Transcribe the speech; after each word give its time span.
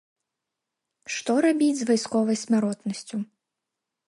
Што 1.15 1.35
рабіць 1.47 1.75
з 1.83 1.87
вайсковай 1.93 2.37
смяротнасцю? 2.45 3.17